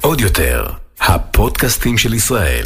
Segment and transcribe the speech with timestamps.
[0.00, 0.66] עוד יותר,
[1.00, 2.64] הפודקאסטים של ישראל.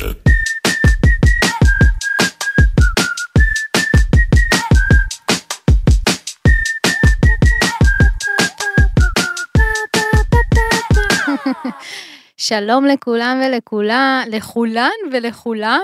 [12.36, 15.80] שלום לכולם ולכולה, לכולן ולכולם.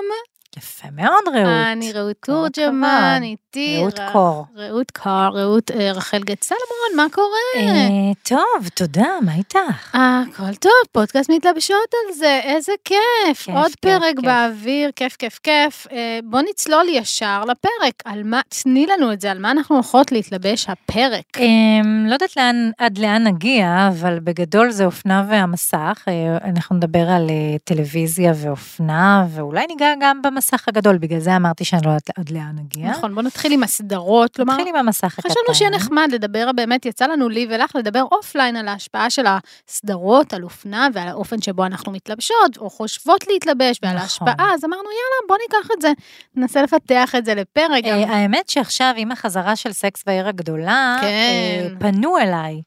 [0.59, 1.49] יפה מאוד, רעות.
[1.73, 3.21] אני רעות תורג'מן.
[3.23, 3.77] איתי.
[3.81, 4.47] רעות קור.
[4.57, 7.29] רעות קור, רעות אה, רחל גת סלמון, מה קורה?
[7.57, 9.95] אה, טוב, תודה, מה איתך?
[9.95, 13.49] אה, הכל טוב, פודקאסט מתלבשות על זה, איזה כיף.
[13.49, 14.21] עוד פרק.
[14.23, 15.87] באוויר, כיף, כיף, כיף.
[15.93, 20.13] אה, בוא נצלול ישר לפרק, על מה, תני לנו את זה, על מה אנחנו הולכות
[20.13, 21.39] להתלבש הפרק.
[21.39, 26.05] אמ, לא יודעת לאן, עד לאן נגיע, אבל בגדול זה אופנה והמסך.
[26.45, 27.31] אנחנו נדבר על
[27.65, 32.53] טלוויזיה ואופנה, ואולי ניגע גם במסך הגדול, בגלל זה אמרתי שאני לא יודעת עד לאן
[32.57, 32.91] נגיע.
[32.91, 35.29] נכון, בוא נתחיל עם הסדרות, כלומר, נתחיל עם המסך הקטן.
[35.29, 40.33] חשבנו שיהיה נחמד לדבר, באמת יצא לנו לי ולך לדבר offline על ההשפעה של הסדרות,
[40.33, 44.03] על אופנה ועל האופן שבו אנחנו מתלבשות, או חושבות להתלבש, ועל נכון.
[44.03, 45.93] ההשפעה, אז אמרנו יאללה בוא ניקח את זה,
[46.37, 47.85] ננסה לפתח את זה לפרק.
[47.85, 47.99] גם.
[47.99, 51.07] אה, האמת שעכשיו, עם החזרה של סקס והעיר הגדולה, כן.
[51.07, 52.63] אה, פנו אליי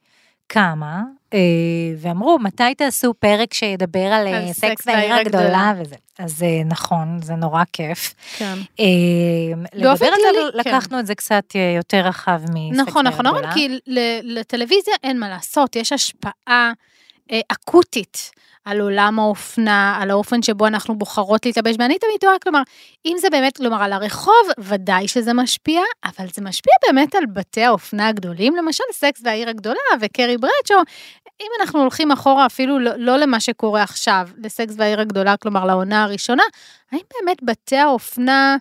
[0.50, 1.02] כמה,
[1.98, 5.96] ואמרו, מתי תעשו פרק שידבר על, אה, על סקס והעיר הגדולה וזה.
[6.20, 8.14] אז אה, נכון, זה נורא כיף.
[8.38, 8.54] כן.
[8.80, 8.86] אה,
[9.74, 10.70] לדבר על כללי, זה, כן.
[10.70, 13.54] לקחנו את זה קצת אה, יותר רחב מסקס נכון, נכון, נכון, הגדולה.
[13.54, 13.80] כי
[14.24, 16.72] לטלוויזיה אין מה לעשות, יש השפעה
[17.32, 18.32] אה, אקוטית
[18.66, 22.62] על עולם האופנה, על האופן שבו אנחנו בוחרות להתלבש, ואני תמיד טועה, כלומר,
[23.06, 27.64] אם זה באמת, כלומר, על הרחוב, ודאי שזה משפיע, אבל זה משפיע באמת על בתי
[27.64, 30.82] האופנה הגדולים, למשל סקס והעיר הגדולה וקרי ברדשו,
[31.42, 36.04] אם אנחנו הולכים אחורה אפילו לא, לא למה שקורה עכשיו, לסקס והעיר הגדולה, כלומר לעונה
[36.04, 36.44] הראשונה,
[36.92, 38.58] האם באמת בתי האופנה,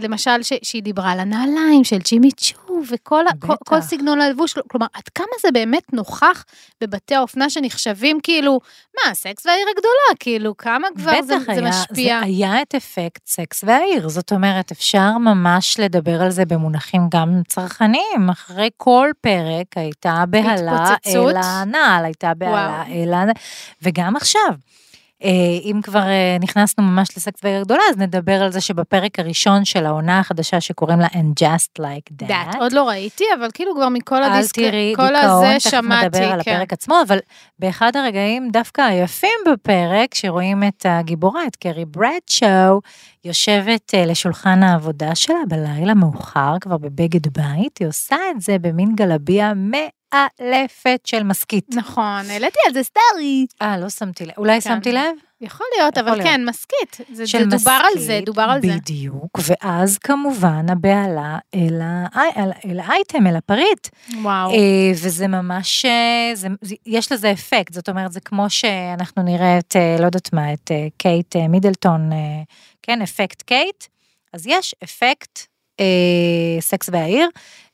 [0.00, 3.56] למשל, ש, שהיא דיברה על הנעליים של ג'ימי צ'ו וכל כל, בטח.
[3.64, 6.44] כל סגנון הלבוש, כלומר, עד כמה זה באמת נוכח
[6.80, 8.60] בבתי האופנה שנחשבים כאילו,
[8.94, 12.18] מה, סקס והעיר הגדולה, כאילו, כמה כבר זה, בטח זה היה, משפיע.
[12.20, 17.42] זה היה את אפקט סקס והעיר, זאת אומרת, אפשר ממש לדבר על זה במונחים גם
[17.48, 18.30] צרכניים.
[18.30, 21.30] אחרי כל פרק הייתה בהלה התפוצצות.
[21.30, 23.02] אל הנעל, הייתה בהלה וואו.
[23.02, 23.34] אל הנעל,
[23.82, 24.54] וגם עכשיו.
[25.24, 25.30] אה,
[25.64, 29.86] אם כבר אה, נכנסנו ממש לסקס והעיר גדולה, אז נדבר על זה שבפרק הראשון של
[29.86, 32.26] העונה החדשה שקוראים לה And Just Like That.
[32.26, 35.70] דעת, עוד לא ראיתי, אבל כאילו כבר מכל אל הדיסק, תראי כל דיכאון, הזה תכף
[35.70, 36.54] שמעתי, נדבר על כן.
[36.54, 37.18] הפרק עצמו, אבל
[37.58, 42.80] באחד הרגעים דווקא היפים בפרק, שרואים את הגיבורה, את קרי ברדשו,
[43.24, 48.94] יושבת אה, לשולחן העבודה שלה בלילה מאוחר, כבר בבגד בית, היא עושה את זה במין
[48.94, 49.52] גלביה
[50.14, 51.66] מאלפת של מסכית.
[51.74, 53.46] נכון, העליתי על זה story.
[53.62, 54.74] אה, לא שמתי לב, אולי כן.
[54.74, 55.16] שמתי לב?
[55.40, 56.30] יכול להיות, יכול אבל להיות.
[56.30, 57.00] כן, מסכית.
[57.12, 58.68] זה, זה דובר על זה, דובר על זה.
[58.76, 62.06] בדיוק, ואז כמובן הבהלה אל, ה...
[62.36, 63.88] אל, אל האייטם, אל הפריט.
[64.22, 64.50] וואו.
[64.50, 66.48] אה, וזה ממש, אה, זה,
[66.86, 70.70] יש לזה אפקט, זאת אומרת, זה כמו שאנחנו נראה את, אה, לא יודעת מה, את
[70.96, 72.10] קייט מידלטון,
[72.82, 73.84] כן, אפקט קייט,
[74.32, 75.53] אז יש אפקט
[76.60, 77.28] סקס והעיר,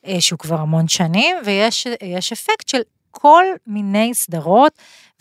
[0.07, 2.81] אה, שהוא כבר המון שנים, ויש יש אפקט של
[3.11, 4.71] כל מיני סדרות,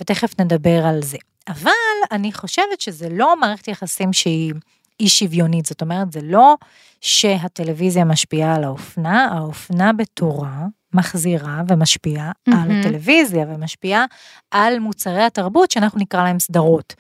[0.01, 1.19] ותכף נדבר על זה.
[1.49, 1.71] אבל
[2.13, 4.53] אני חושבת שזה לא מערכת יחסים שהיא
[5.01, 6.57] אי שוויונית, זאת אומרת, זה לא
[7.01, 12.81] שהטלוויזיה משפיעה על האופנה, האופנה בתורה מחזירה ומשפיעה על מהמם.
[12.81, 14.05] הטלוויזיה ומשפיעה
[14.51, 16.95] על מוצרי התרבות שאנחנו נקרא להם סדרות,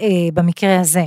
[0.00, 1.04] אה, במקרה הזה.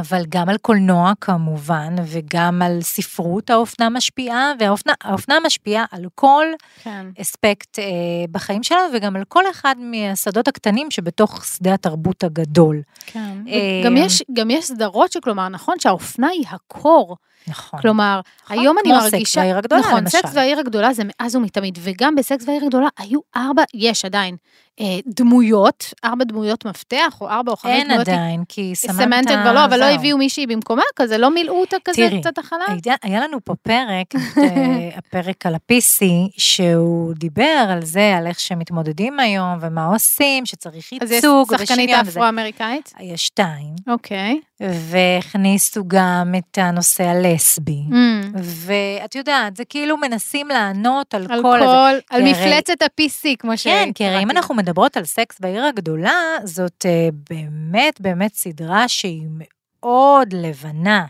[0.00, 6.46] אבל גם על קולנוע כמובן, וגם על ספרות האופנה משפיעה, והאופנה האופנה משפיעה על כל
[6.82, 7.06] כן.
[7.20, 7.84] אספקט אה,
[8.30, 12.82] בחיים שלנו, וגם על כל אחד מהשדות הקטנים שבתוך שדה התרבות הגדול.
[13.06, 13.36] כן.
[13.48, 17.16] אה, גם יש, גם יש סדרות שכלומר, נכון שהאופנה היא ה core.
[17.46, 17.80] נכון.
[17.80, 19.40] כלומר, נכון, היום אני כמו סקס מרגישה...
[19.40, 20.18] והעיר הגדולה, נכון, למשל.
[20.18, 24.36] סקס והעיר הגדולה זה מאז ומתמיד, וגם בסקס והעיר הגדולה היו ארבע, יש עדיין,
[24.80, 28.08] אה, דמויות, ארבע דמויות מפתח, או ארבע או חמש אין דמויות.
[28.08, 29.02] עדיין, כי סמנטה...
[29.02, 29.94] סמנטה כבר לא, אבל לא זהו.
[29.94, 32.64] הביאו מישהי במקומה, כזה לא מילאו אותה כזה תראי, קצת החלה?
[32.84, 36.04] היה, היה לנו פה פרק, את, אה, הפרק על ה-PC,
[36.38, 41.90] שהוא דיבר על זה, על איך שמתמודדים היום, ומה עושים, שצריך אז יש ייצוג, שחקנית.
[41.90, 42.92] אפרו-אמריקאית?
[43.00, 44.40] יש שתיים, אוקיי.
[44.60, 47.82] והכניסו גם את הנושא הלסבי.
[47.90, 47.94] Mm.
[48.34, 51.58] ואת יודעת, זה כאילו מנסים לענות על, על כל...
[51.60, 52.00] כל, הזה.
[52.10, 53.64] על מפלצת ה-PC, כמו ש...
[53.64, 54.30] כן, כי הרי אם.
[54.30, 61.06] אנחנו מדברות על סקס בעיר הגדולה, זאת אה, באמת באמת סדרה שהיא מאוד לבנה.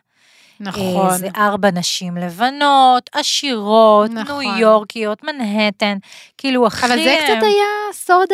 [0.60, 1.10] נכון.
[1.10, 4.44] אה, זה ארבע נשים לבנות, עשירות, נכון.
[4.44, 5.98] ניו יורקיות, מנהטן,
[6.38, 6.86] כאילו הכי...
[6.86, 8.28] אבל זה אה, קצת היה סוד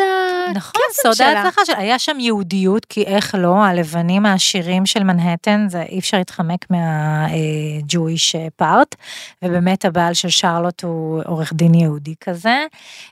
[0.55, 1.21] נכון, סוד.
[1.21, 1.77] ההצלחה שלה.
[1.77, 8.35] היה שם יהודיות, כי איך לא, הלבנים העשירים של מנהטן, זה אי אפשר להתחמק מה-Jewish
[8.55, 8.95] part,
[9.41, 12.65] ובאמת הבעל של שרלוט הוא עורך דין יהודי כזה.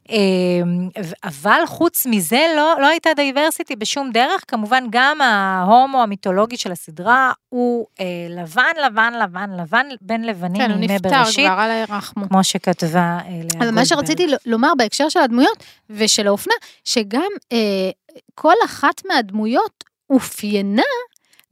[0.09, 0.17] אה,
[1.23, 7.31] אבל חוץ מזה, לא, לא הייתה diversity בשום דרך, כמובן גם ההומו המיתולוגי של הסדרה
[7.49, 8.73] הוא אה, לבן,
[9.09, 12.29] לבן, לבן, לבן, בין לבנים כן, הוא מימי נפטר בראשית, כבר, אללה ירחמו.
[12.29, 13.63] כמו שכתבה אה, לאה גולדברג.
[13.63, 16.53] אז מה שרציתי לומר בהקשר של הדמויות ושל האופנה,
[16.83, 17.89] שגם אה,
[18.35, 20.81] כל אחת מהדמויות אופיינה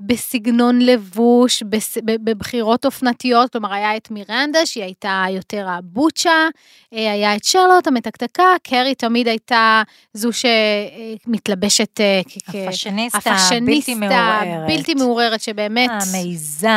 [0.06, 6.48] בסגנון לבוש, בס, בבחירות אופנתיות, כלומר היה את מירנדה שהיא הייתה יותר הבוצ'ה,
[6.94, 9.81] אה, היה את שרלוט המתקתקה, קרי תמיד הייתה
[10.13, 13.19] זו שמתלבשת אה, כ- הפאשיניסטה,
[13.65, 14.68] בלתי מעורערת.
[14.68, 15.89] בלתי מעוררת, שבאמת...
[15.89, 16.68] המעיזה,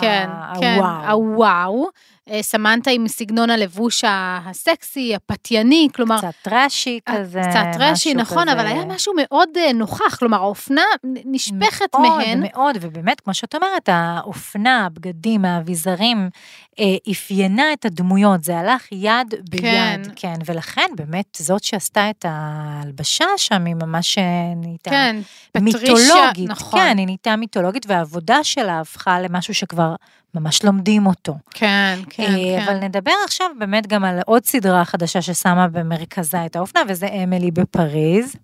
[0.00, 0.28] כן,
[0.60, 0.78] כן,
[1.08, 1.86] הוואו.
[2.30, 8.52] אה, סמנטה עם סגנון הלבוש הסקסי, הפתייני, כלומר, קצת טראשי כזה, קצת משהו נכון, כזה.
[8.52, 12.40] אבל היה משהו מאוד אה, נוכח, כלומר, האופנה נשפכת מאוד, מהן.
[12.42, 16.30] מאוד, ובאמת, כמו שאת אומרת, האופנה, הבגדים, האביזרים,
[16.78, 20.02] אה, אפיינה את הדמויות, זה הלך יד ביד, כן.
[20.16, 24.24] כן, ולכן באמת זאת שעשתה את ההלבשה שם, היא ממש אה,
[24.56, 25.16] נהייתה כן,
[25.60, 26.80] מיתולוגית, נכון.
[26.80, 29.94] כן, היא נהייתה מיתולוגית, והעבודה שלה הפכה למשהו שכבר
[30.34, 31.34] ממש לומדים אותו.
[31.50, 32.84] כן, כן, אה, אבל כן.
[32.84, 38.36] נדבר עכשיו באמת גם על עוד סדרה חדשה ששמה במרכזה את האופנה, וזה אמילי בפריז.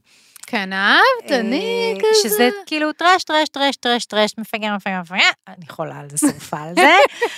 [0.54, 2.28] כן, אהבת, אני כזה.
[2.28, 5.18] שזה כאילו טרש, טרש, טרש, טרש, טרש, מפגר, מפגר, מפגר,
[5.48, 6.80] אני חולה על זה, שרופה על זה.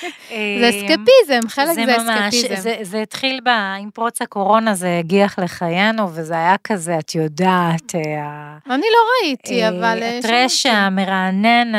[0.02, 2.70] זה אה, אסקפיזם, חלק זה אסקפיזם.
[2.82, 3.40] זה, התחיל
[3.80, 9.62] עם פרוץ הקורונה, זה הגיח לחיינו, וזה היה כזה, את יודעת, אה, אני לא ראיתי,
[9.62, 10.02] אה, אבל...
[10.02, 10.66] הטרש.
[10.66, 11.72] המרענן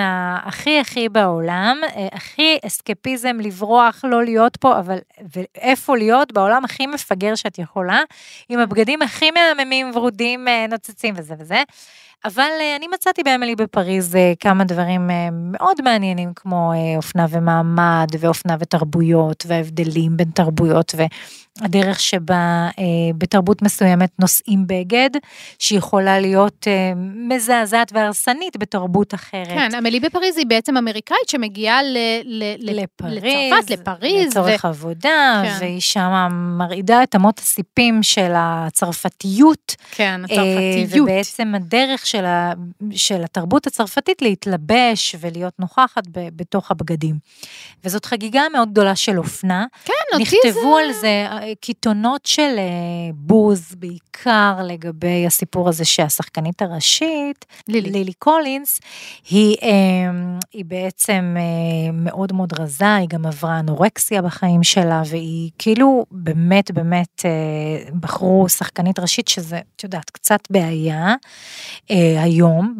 [0.43, 1.81] הכי הכי בעולם,
[2.11, 4.97] הכי אסקפיזם לברוח, לא להיות פה, אבל
[5.33, 7.99] ואיפה להיות בעולם הכי מפגר שאת יכולה,
[8.49, 11.63] עם הבגדים הכי מהממים, ורודים, נוצצים וזה וזה.
[12.25, 18.07] אבל אה, אני מצאתי באמילי בפריז אה, כמה דברים אה, מאוד מעניינים, כמו אופנה ומעמד,
[18.19, 20.95] ואופנה ותרבויות, וההבדלים בין תרבויות,
[21.61, 22.69] והדרך שבה
[23.17, 25.09] בתרבות מסוימת נושאים בגד,
[25.59, 26.67] שיכולה להיות
[27.29, 29.47] מזעזעת והרסנית בתרבות אחרת.
[29.47, 34.27] כן, אמילי בפריז היא בעצם אמריקאית שמגיעה ל- ל- ל- לפריז, לצרפת, לפריז.
[34.27, 35.57] לצורך עבודה, כן.
[35.59, 39.75] והיא שמה מרעידה את אמות הסיפים של הצרפתיות.
[39.91, 41.09] כן, הצרפתיות.
[41.09, 42.53] ובעצם הדרך של, ה,
[42.91, 47.15] של התרבות הצרפתית להתלבש ולהיות נוכחת ב, בתוך הבגדים.
[47.83, 49.65] וזאת חגיגה מאוד גדולה של אופנה.
[49.85, 50.83] כן, אותי נכתבו זה...
[50.83, 52.63] על זה אה, קיתונות של אה,
[53.13, 57.89] בוז, בעיקר לגבי הסיפור הזה שהשחקנית הראשית, לילי.
[57.91, 58.79] לילי קולינס,
[59.29, 59.69] היא, אה,
[60.53, 66.71] היא בעצם אה, מאוד מאוד רזה, היא גם עברה אנורקסיה בחיים שלה, והיא כאילו באמת
[66.71, 71.15] באמת אה, בחרו שחקנית ראשית, שזה, את יודעת, קצת בעיה
[71.97, 72.75] אה, היום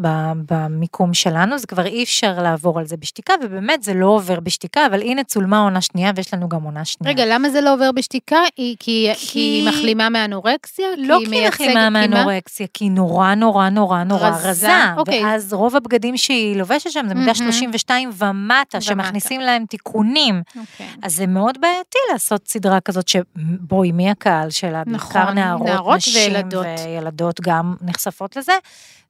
[0.46, 4.86] במיקום שלנו, זה כבר אי אפשר לעבור על זה בשתיקה, ובאמת זה לא עובר בשתיקה,
[4.86, 7.14] אבל הנה צולמה עונה שנייה ויש לנו גם עונה שנייה.
[7.14, 8.40] רגע, למה זה לא עובר בשתיקה?
[8.58, 9.28] היא, כי, כי...
[9.28, 10.88] כי היא מחלימה מאנורקסיה?
[10.98, 11.90] לא כי היא מחלימה?
[11.90, 15.24] מאנורקסיה, כי היא נורא נורא נורא נורא רזה, רזה, אוקיי.
[15.24, 17.52] ואז רוב הבגדים שהיא לובשת שם זה מידה מהמם.
[17.52, 20.42] 32 ומטה, שמכניסים להם תיקונים.
[20.60, 20.88] אוקיי.
[21.02, 24.84] אז זה מאוד בעייתי לעשות סדרה כזאת שבואי, מי הקהל שלה?
[24.86, 26.66] נכון, בעיקר נערות, נערות נשים וילדות.
[26.86, 28.54] וילדות גם נחשפות לזה,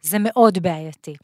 [0.02, 1.16] זה מאוד בעייתי.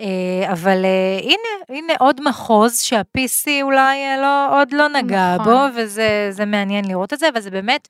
[0.00, 5.54] אה, אבל אה, הנה, הנה עוד מחוז שה-PC אולי אה, לא, עוד לא נגע נכון.
[5.54, 7.88] בו, וזה זה מעניין לראות את זה, אבל זה באמת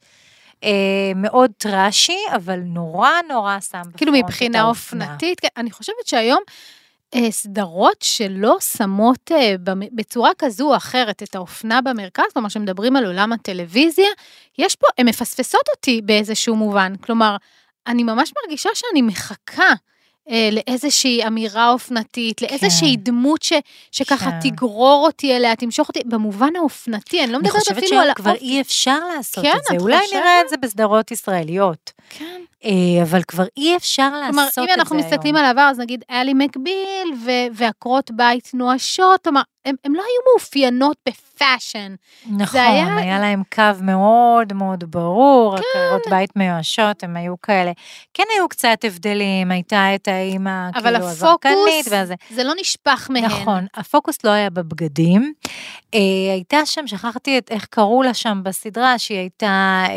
[0.64, 4.64] אה, מאוד טראשי, אבל נורא נורא שם בפרונט כאילו מבחינה.
[4.64, 6.42] אופנתית, כן, אני חושבת שהיום
[7.14, 9.54] אה, סדרות שלא שמות אה,
[9.92, 14.08] בצורה כזו או אחרת את האופנה במרכז, כלומר שמדברים על עולם הטלוויזיה,
[14.58, 16.96] יש פה, הן מפספסות אותי באיזשהו מובן.
[17.00, 17.36] כלומר,
[17.86, 19.72] אני ממש מרגישה שאני מחכה.
[20.30, 23.02] אה, לאיזושהי אמירה אופנתית, לאיזושהי כן.
[23.02, 23.52] דמות ש,
[23.92, 24.50] שככה כן.
[24.50, 28.14] תגרור אותי אליה, תמשוך אותי, במובן האופנתי, אני לא אני מדברת חושבת אפילו על שהיום
[28.14, 28.44] כבר האופי.
[28.44, 29.76] אי אפשר לעשות כן, את זה.
[29.76, 30.18] את אולי חושבת?
[30.18, 31.92] נראה את זה בסדרות ישראליות.
[32.10, 32.40] כן.
[32.64, 34.68] אה, אבל כבר אי אפשר לעשות את זה כלומר, היום.
[34.68, 37.14] אם אנחנו מסתכלים על העבר, אז נגיד אלי מקביל
[37.52, 40.96] ועקרות בית נואשות, כלומר, הן לא היו מאופיינות
[41.44, 41.94] בפאשן.
[42.30, 45.62] נכון, היה- היה להם קו מאוד מאוד ברור, כן.
[45.86, 47.72] עקרות בית מיואשות, הם היו כאלה.
[48.14, 52.14] כן היו קצת הבדלים, הייתה את האימא, כאילו, הזרקנית והזה.
[52.30, 53.24] זה לא נשפך מהן.
[53.24, 55.32] נכון, הפוקוס לא היה בבגדים,
[55.94, 55.98] אה,
[56.32, 59.94] הייתה שם, שכחתי את איך קראו לה שם בסדרה, שהיא הייתה אה,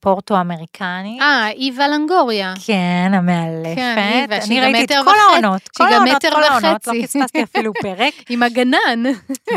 [0.00, 1.18] פורטו אמריקני.
[1.20, 2.54] אה, איווה לנגוריה.
[2.66, 3.76] כן, המאלפת.
[3.76, 5.10] כן, היא, אני ראיתי את כל.
[5.32, 6.92] העונות, כל העונות, כל העונות, לא.
[7.02, 8.14] פספסתי אפילו פרק.
[8.30, 9.02] עם הגנן,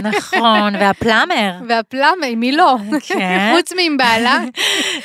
[0.03, 0.44] נכון,
[0.79, 1.51] והפלאמר.
[1.69, 2.75] והפלאמה, עם מי לא?
[3.07, 3.53] כן.
[3.55, 4.39] חוץ מעם בעלה,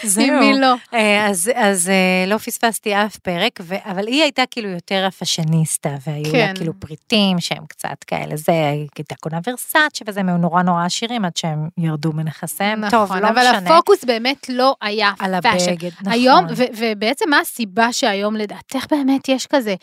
[0.02, 0.40] זהו.
[0.40, 0.74] מי לא.
[0.94, 5.13] אה, אז, אז אה, לא פספסתי אף פרק, ו, אבל היא הייתה כאילו יותר ה
[5.13, 6.48] fashionista, והיו כן.
[6.48, 8.52] לה כאילו פריטים שהם קצת כאלה, זה,
[8.96, 12.90] הייתה קונה ורסאצ'ה וזה, הם היו נורא נורא עשירים עד שהם ירדו מנכסיהם.
[12.90, 13.74] טוב, נכון, לא אבל משנה.
[13.76, 15.70] הפוקוס באמת לא היה על fashion.
[15.70, 16.12] הבגד, נכון.
[16.12, 16.44] היום,
[16.76, 19.74] ובעצם מה הסיבה שהיום לדעתך באמת יש כזה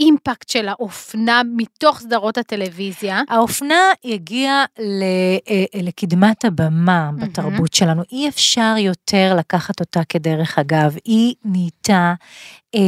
[0.00, 3.22] impact של האופנה מתוך סדרות הטלוויזיה?
[3.28, 5.02] האופנה הגיעה ל,
[5.50, 8.02] אה, לקדמת הבמה בתרבות שלנו.
[8.12, 10.96] אי אפשר יותר לקחת אותה כדרך אגב.
[11.04, 12.14] היא נהייתה, אה,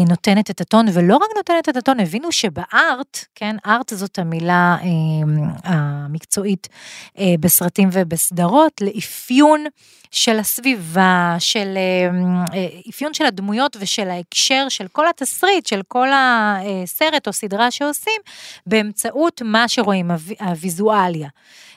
[0.08, 4.86] נותנת את הטון, ולא רק נותנת את הטון, הבינו שבארט, כן, ארט זאת המילה אה,
[5.64, 6.68] המקצועית
[7.18, 9.64] אה, בסרטים ובסדרות, לאפיון
[10.10, 12.10] של הסביבה, של אה,
[12.54, 18.20] אה, אפיון של הדמויות ושל ההקשר של כל התסריט, של כל הסרט או סדרה שעושים,
[18.66, 21.28] באמצעות מה שרואים, הוו- הוויזואליה.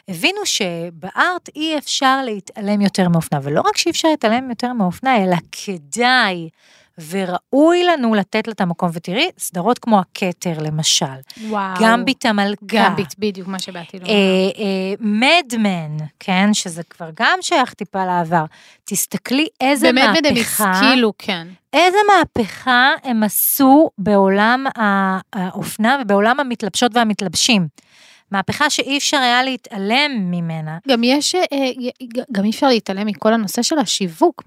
[0.07, 5.35] הבינו שבארט אי אפשר להתעלם יותר מאופנה, ולא רק שאי אפשר להתעלם יותר מאופנה, אלא
[5.51, 6.49] כדאי
[7.09, 8.89] וראוי לנו לתת לה את המקום.
[8.93, 11.05] ותראי, סדרות כמו הכתר למשל,
[11.47, 11.81] וואו.
[11.81, 14.13] גמביט המלכה, גמביט, בדיוק מה שבאתי לומר.
[14.99, 18.45] מדמן, כן, שזה כבר גם שייך טיפה לעבר.
[18.85, 21.47] תסתכלי איזה באמת מהפכה, הם השכילו, כן.
[21.73, 24.65] איזה מהפכה הם עשו בעולם
[25.33, 27.67] האופנה ובעולם המתלבשות והמתלבשים.
[28.31, 30.77] מהפכה שאי אפשר היה להתעלם ממנה.
[30.87, 31.69] גם יש, אה, אה,
[32.31, 34.43] גם אי אפשר להתעלם מכל הנושא של השיווק,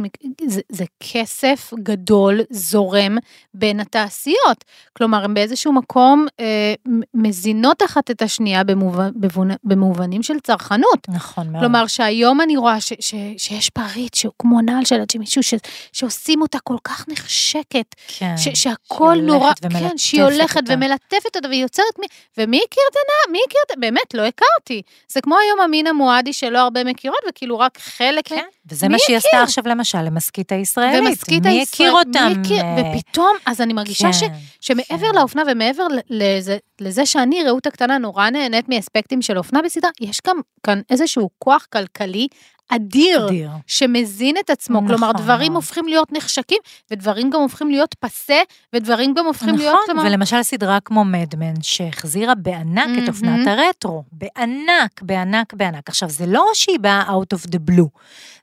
[0.46, 3.16] זה, זה כסף גדול זורם
[3.54, 4.64] בין התעשיות.
[4.92, 6.74] כלומר, הן באיזשהו מקום אה,
[7.14, 11.08] מזינות אחת את השנייה במובנ, במובנ- במובנים של צרכנות.
[11.08, 11.60] נכון מאוד.
[11.64, 15.54] כלומר, שהיום אני רואה ש, ש, שיש פריט שהוא כמו נעל של מישהו ש,
[15.92, 18.34] שעושים אותה כל כך נחשקת, כן.
[18.36, 20.74] ש, שהכל נורא, כן, שהיא הולכת אותה.
[20.74, 22.06] ומלטפת אותה והיא יוצרת, מי,
[22.38, 23.32] ומי הכיר את הנעל?
[23.32, 24.82] מי הכיר את, באמת, לא הכרתי.
[25.08, 28.98] זה כמו היום אמינה מועדי שלא הרבה מכירות, וכאילו רק חלק, כן, וזה מי מה
[28.98, 29.16] שהיא?
[29.16, 31.00] עשתה עכשיו למשל למסכית הישראלית.
[31.08, 32.32] ומשכית מי הישראל- הכיר אותם?
[32.36, 32.64] מי הכיר?
[32.96, 35.14] ופתאום, אז אני מרגישה ש, כן, שמעבר כן.
[35.14, 40.18] לאופנה ומעבר ל- לזה, לזה שאני, רעות הקטנה, נורא נהנית מאספקטים של אופנה בסדרה, יש
[40.26, 42.28] גם כאן איזשהו כוח כלכלי
[42.70, 43.26] אדיר.
[43.26, 43.50] אדיר.
[43.66, 45.54] שמזין את עצמו, נכון כלומר דברים.
[45.54, 46.58] הופכים להיות נחשקים,
[46.90, 48.40] ודברים גם הופכים להיות פסה,
[48.72, 53.46] ודברים גם הופכים להיות, נכון, כלומר, ולמשל סדרה כמו מדמן, שהחזירה בענק את אופנת.
[53.46, 55.88] הרטרו, בענק, בענק, בענק.
[55.88, 57.88] עכשיו, זה לא שהיא באה out of the blue,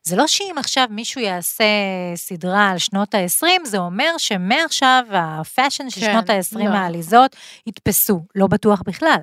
[0.02, 1.64] זה לא שאם עכשיו מישהו יעשה
[2.14, 6.74] סדרה על שנות ה-20, זה אומר שמעכשיו הפאשן של כן, שנות ה-20 לא.
[6.74, 9.18] העליזות יתפסו, לא בטוח בכלל.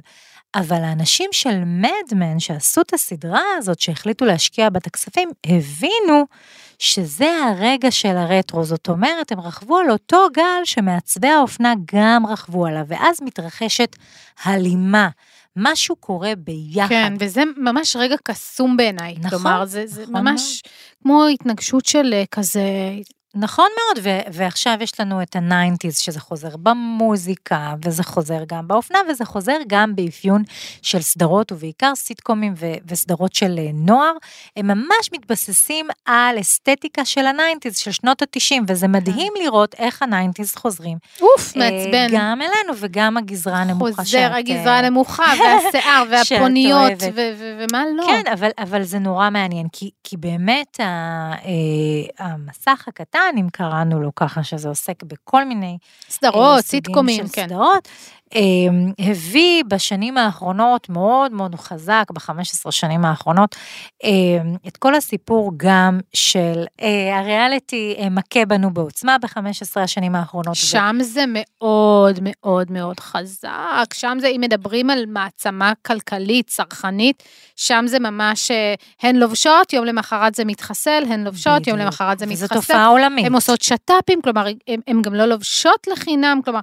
[0.55, 6.25] אבל האנשים של Mad Men שעשו את הסדרה הזאת, שהחליטו להשקיע בה את הכספים, הבינו
[6.79, 8.63] שזה הרגע של הרטרו.
[8.63, 13.95] זאת אומרת, הם רכבו על אותו גל שמעצבי האופנה גם רכבו עליו, ואז מתרחשת
[14.43, 15.09] הלימה.
[15.55, 16.89] משהו קורה ביחד.
[16.89, 20.61] כן, וזה ממש רגע קסום בעיניי, נכון, כלומר, זה, זה נכון ממש
[21.03, 22.61] כמו התנגשות של אה, כזה,
[23.35, 28.67] נכון מאוד, ו- ועכשיו יש לנו את ה nineties, שזה חוזר במוזיקה, וזה חוזר גם
[28.67, 30.43] באופנה, וזה חוזר גם באפיון
[30.81, 34.11] של סדרות, ובעיקר סיטקומים ו- וסדרות של אה, נוער.
[34.57, 40.01] הם ממש מתבססים על אסתטיקה של ה nineties, של שנות התשעים, וזה מדהים לראות איך
[40.01, 40.97] ה nineties חוזרים.
[41.21, 42.07] אוף, אה, מעצבן.
[42.11, 46.91] גם אלינו וגם הגזרה הנמוכה חוזר שאת, הגזרה אה, הנמוכה, והשיער, והפוניות,
[47.37, 48.05] ומה לא.
[48.07, 50.83] כן, אבל, אבל זה נורא מעניין, כי, כי באמת ה,
[51.33, 55.77] אה, המסך הקטן, אם קראנו לו ככה, שזה עוסק בכל מיני
[56.09, 57.47] סדרות, אה, סוגים סיטקומים, כן.
[57.47, 57.87] סדרות,
[58.99, 63.55] הביא בשנים האחרונות, מאוד מאוד חזק, ב-15 שנים האחרונות,
[64.03, 64.09] אה,
[64.67, 70.53] את כל הסיפור גם של אה, הריאליטי אה, מכה בנו בעוצמה ב-15 השנים האחרונות.
[70.53, 77.23] ו- שם זה מאוד מאוד מאוד חזק, שם זה, אם מדברים על מעצמה כלכלית, צרכנית,
[77.55, 81.79] שם זה ממש, אה, הן לובשות, יום למחרת זה מתחסל, הן לובשות, יום.
[81.79, 82.55] למחרת זה מתחסל.
[82.55, 83.25] תופעה עולמית.
[83.25, 84.45] הן עושות שת"פים, כלומר,
[84.87, 86.59] הן גם לא לובשות לחינם, כלומר,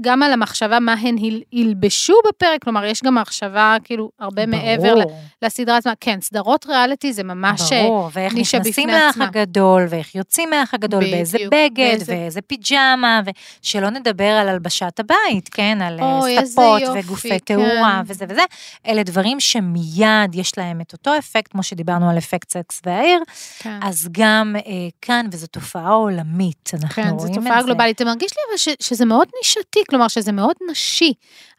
[0.00, 4.94] גם על המחשבה מה הן הל- ילבשו בפרק, כלומר, יש גם מחשבה כאילו הרבה מעבר
[4.94, 5.18] ברור.
[5.42, 5.92] לסדרה עצמה.
[6.00, 7.72] כן, סדרות ריאליטי זה ממש...
[7.72, 9.24] אה, ברור, ואיך נישה נכנסים בפני לאח עצמה.
[9.24, 13.20] הגדול, ואיך יוצאים מהאח הגדול, באיזה בדיוק, בגד, באיזה- ואיזה פיג'מה,
[13.62, 15.78] ושלא נדבר על הלבשת הבית, כן?
[15.82, 17.38] על אה, אוי, ספות וגופי כן.
[17.38, 18.42] תאורה וזה וזה.
[18.86, 23.20] אלה דברים שמיד יש להם את אותו אפקט, כמו שדיברנו על אפקט סקס והעיר,
[23.58, 23.78] כן.
[23.82, 24.62] אז גם אה,
[25.02, 27.40] כאן, וזו תופעה עולמית, אנחנו כן, רואים זו את זה.
[27.40, 27.98] תופעה גלובלית.
[27.98, 30.83] זה מרגיש לי אבל ש, שזה מאוד נישתי, כלומר שזה מאוד נשי,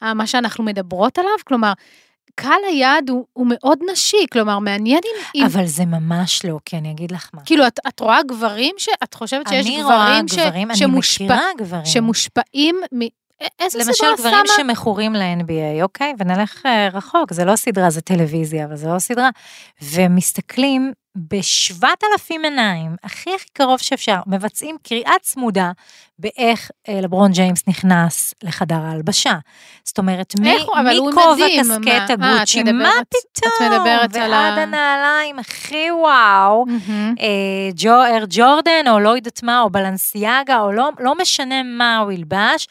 [0.03, 1.73] אה, מה שאנחנו מדברות עליו, כלומר,
[2.35, 5.41] קהל היעד הוא, הוא מאוד נשי, כלומר, מעניין אם...
[5.41, 7.41] אם אבל זה ממש לא, כי אני אגיד לך מה.
[7.45, 8.89] כאילו, את, את רואה גברים ש...
[9.03, 11.85] את חושבת שיש אני רואה גברים, ש, גברים, אני שמושפע, מכירה גברים.
[11.85, 12.99] שמושפעים מ...
[13.59, 14.55] איזה למשל סדרה גברים שמה?
[14.57, 16.13] שמכורים ל-NBA, אוקיי?
[16.19, 19.29] ונלך אה, רחוק, זה לא סדרה, זה טלוויזיה, אבל זה לא סדרה.
[19.81, 25.71] ומסתכלים בשבעת אלפים עיניים, הכי הכי קרוב שאפשר, מבצעים קריאה צמודה
[26.19, 29.33] באיך אה, לברון ג'יימס נכנס לחדר ההלבשה.
[29.83, 30.33] זאת אומרת,
[31.11, 31.85] מכובע קסקט
[32.19, 33.51] מה- אה, הגוצ'י, מה את פתאום?
[33.71, 36.65] על ה- ועד הנעליים, הכי וואו.
[37.19, 37.25] אה,
[37.75, 42.11] ג'ו, אר ג'ורדן, או לא יודעת מה, או בלנסיאגה, או לא, לא משנה מה הוא
[42.11, 42.67] ילבש,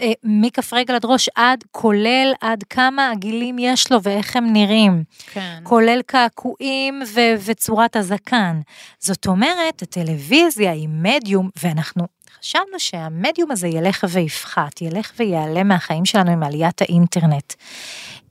[0.00, 5.02] אה, מכף רגל עד ראש, עד, כולל עד כמה עגילים יש לו ואיך הם נראים,
[5.32, 5.60] כן.
[5.62, 8.60] כולל קעקועים ו- וצורת הזקן.
[8.98, 12.06] זאת אומרת, הטלוויזיה היא מדיום, ואנחנו
[12.40, 17.54] חשבנו שהמדיום הזה ילך ויפחת, ילך ויעלם מהחיים שלנו עם עליית האינטרנט.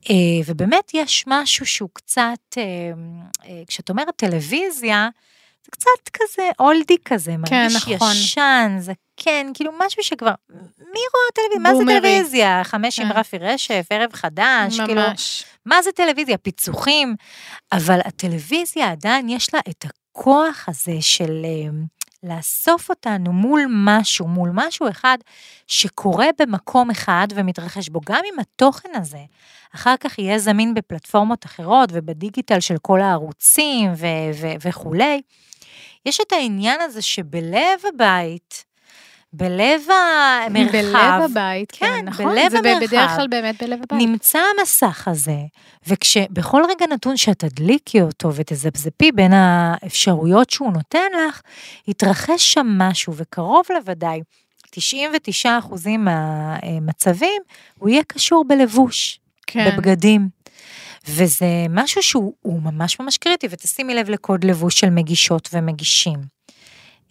[0.09, 2.63] אה, ובאמת יש משהו שהוא קצת, אה,
[3.45, 5.09] אה, כשאת אומרת טלוויזיה,
[5.65, 8.11] זה קצת כזה אולדי כזה, כן, מרגיש נכון.
[8.11, 10.31] ישן, זה כן, כאילו משהו שכבר,
[10.79, 11.59] מי רואה טלוויזיה?
[11.59, 11.83] מה זה.
[11.85, 12.63] טלוויזיה?
[12.63, 13.19] חמש עם כן.
[13.19, 15.01] רפי רשף, ערב חדש, כאילו.
[15.65, 16.37] מה זה טלוויזיה?
[16.37, 17.15] פיצוחים.
[17.71, 21.69] אבל הטלוויזיה עדיין יש לה את הכוח הזה של אה,
[22.23, 25.17] לאסוף אותנו מול משהו, מול משהו אחד
[25.67, 29.19] שקורה במקום אחד ומתרחש בו, גם אם התוכן הזה
[29.75, 35.21] אחר כך יהיה זמין בפלטפורמות אחרות ובדיגיטל של כל הערוצים ו- ו- וכולי.
[36.05, 38.65] יש את העניין הזה שבלב הבית,
[39.37, 39.81] בלב
[40.45, 42.25] המרחב, בלב הבית, כן, כן, נכון?
[42.25, 42.85] בלב זה המרחב.
[42.85, 44.07] בדרך כלל באמת בלב הבית.
[44.07, 45.37] נמצא המסך הזה,
[45.87, 51.41] וכשבכל רגע נתון שאת תדליקי אותו ותזפזפי בין האפשרויות שהוא נותן לך,
[51.87, 54.21] יתרחש שם משהו, וקרוב לוודאי,
[54.75, 55.47] 99%
[55.97, 57.41] מהמצבים,
[57.79, 59.71] הוא יהיה קשור בלבוש, כן.
[59.71, 60.29] בבגדים.
[61.07, 66.36] וזה משהו שהוא הוא ממש ממש קריטי, ותשימי לב לקוד לבוש של מגישות ומגישים.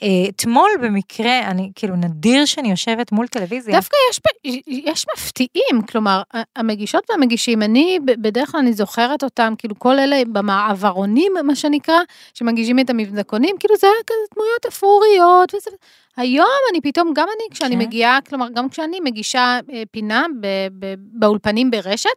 [0.03, 3.75] אה, אתמול במקרה, אני כאילו נדיר שאני יושבת מול טלוויזיה.
[3.77, 4.21] דווקא יש,
[4.69, 6.23] יש מפתיעים, כלומר,
[6.57, 11.99] המגישות והמגישים, אני, בדרך כלל אני זוכרת אותם, כאילו כל אלה במעברונים, מה שנקרא,
[12.35, 15.71] שמגישים את המבדקונים, כאילו זה היה כזה דמויות אפרוריות, וזה...
[16.17, 17.83] היום אני פתאום, גם אני, כשאני כן.
[17.83, 20.47] מגיעה, כלומר, גם כשאני מגישה אה, פינה ב,
[20.79, 22.11] ב, באולפנים ברשת,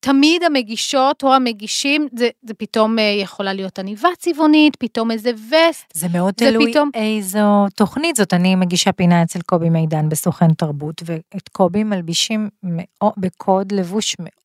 [0.00, 5.84] תמיד המגישות או המגישים, זה, זה פתאום אה, יכולה להיות עניבה צבעונית, פתאום איזה וסט.
[5.94, 7.38] זה מאוד זה תלוי פתאום- איזו
[7.76, 8.34] תוכנית זאת.
[8.34, 14.37] אני מגישה פינה אצל קובי מידן בסוכן תרבות, ואת קובי מלבישים מאו- בקוד לבוש מאוד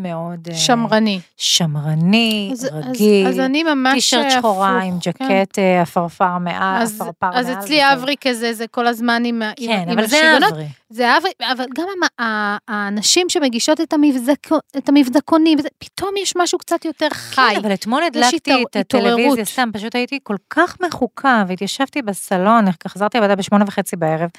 [0.00, 1.20] מאוד אה, שמרני.
[1.36, 5.10] שמרני, אז, רגיל, אז, אז אני ממש טישרט שחורה עם כן.
[5.28, 7.58] ג'קט אה, עפרפר מעל, אז, עפרפר אז מעל.
[7.58, 7.92] אצלי וזהו.
[7.92, 10.52] אברי כזה, זה כל הזמן עם, ה- עם, כן, אבל זה השיגעונות.
[10.52, 10.66] אברי.
[10.90, 14.46] זה אברי, אבל גם המ- ה- האנשים שמגישות את, המבזק,
[14.78, 17.42] את המבדקונים, וזה, פתאום יש משהו קצת יותר חי.
[17.52, 19.44] כן, אבל אתמול הדלקתי את הטלוויזיה.
[19.44, 24.30] סתם, פשוט הייתי כל כך מחוקה, והתיישבתי בסלון, חזרתי הביתה בשמונה וחצי בערב,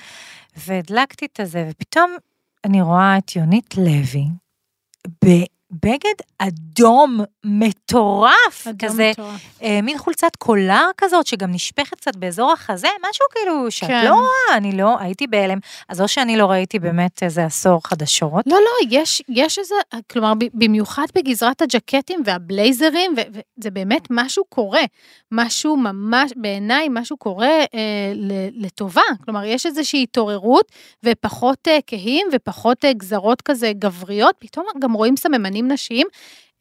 [0.67, 2.11] והדלקתי את הזה, ופתאום
[2.65, 4.25] אני רואה את יונית לוי,
[5.21, 9.61] bit בבגד אדום מטורף, אדום כזה, מטורף.
[9.63, 14.05] אה, מין חולצת קולר כזאת, שגם נשפכת קצת באזור החזה, משהו כאילו שאת כן.
[14.05, 15.57] לא רואה, אני לא, הייתי בהלם,
[15.89, 19.75] אז או שאני לא ראיתי באמת איזה עשור חדשות, לא, לא, יש, יש איזה,
[20.11, 24.83] כלומר, במיוחד בגזרת הג'קטים והבלייזרים, וזה באמת משהו קורה.
[25.31, 28.13] משהו ממש, בעיניי, משהו קורה אה,
[28.53, 29.01] לטובה.
[29.25, 30.71] כלומר, יש איזושהי התעוררות,
[31.03, 36.07] ופחות אה, כהים, ופחות אה, גזרות כזה גבריות, פתאום גם רואים סממנים נשיים.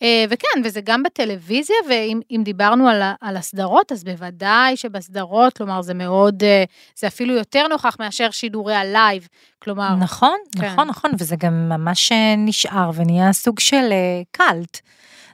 [0.03, 5.83] אה, וכן, וזה גם בטלוויזיה, ואם אם דיברנו על, על הסדרות, אז בוודאי שבסדרות, כלומר,
[5.83, 6.65] זה מאוד, אה,
[6.97, 9.29] זה אפילו יותר נוכח מאשר שידורי ה live.
[9.59, 10.67] כלומר, נכון, כן.
[10.73, 13.93] נכון, נכון, וזה גם ממש אה, נשאר ונהיה סוג של
[14.31, 14.81] קאלט.